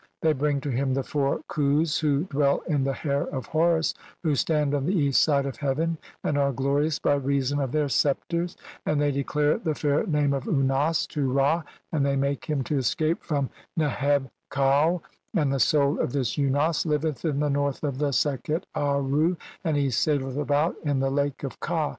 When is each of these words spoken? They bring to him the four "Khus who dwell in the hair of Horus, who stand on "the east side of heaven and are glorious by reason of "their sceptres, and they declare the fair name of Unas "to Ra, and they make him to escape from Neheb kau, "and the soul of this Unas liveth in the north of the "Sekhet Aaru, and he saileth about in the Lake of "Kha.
They 0.23 0.33
bring 0.33 0.61
to 0.61 0.71
him 0.71 0.95
the 0.95 1.03
four 1.03 1.41
"Khus 1.47 1.99
who 1.99 2.23
dwell 2.23 2.63
in 2.67 2.85
the 2.85 2.93
hair 2.93 3.21
of 3.27 3.45
Horus, 3.45 3.93
who 4.23 4.33
stand 4.33 4.73
on 4.73 4.87
"the 4.87 4.95
east 4.97 5.23
side 5.23 5.45
of 5.45 5.57
heaven 5.57 5.99
and 6.23 6.39
are 6.39 6.51
glorious 6.51 6.97
by 6.97 7.13
reason 7.13 7.59
of 7.59 7.71
"their 7.71 7.87
sceptres, 7.87 8.57
and 8.83 8.99
they 8.99 9.11
declare 9.11 9.59
the 9.59 9.75
fair 9.75 10.07
name 10.07 10.33
of 10.33 10.47
Unas 10.47 11.05
"to 11.09 11.31
Ra, 11.31 11.61
and 11.91 12.03
they 12.03 12.15
make 12.15 12.45
him 12.45 12.63
to 12.63 12.77
escape 12.79 13.21
from 13.21 13.51
Neheb 13.77 14.31
kau, 14.49 15.03
"and 15.35 15.53
the 15.53 15.59
soul 15.59 15.99
of 15.99 16.13
this 16.13 16.35
Unas 16.35 16.83
liveth 16.83 17.23
in 17.23 17.39
the 17.39 17.51
north 17.51 17.83
of 17.83 17.99
the 17.99 18.11
"Sekhet 18.11 18.65
Aaru, 18.75 19.37
and 19.63 19.77
he 19.77 19.89
saileth 19.91 20.35
about 20.35 20.77
in 20.83 20.99
the 20.99 21.11
Lake 21.11 21.43
of 21.43 21.59
"Kha. 21.59 21.89